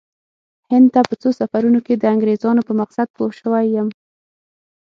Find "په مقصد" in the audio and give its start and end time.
2.67-3.07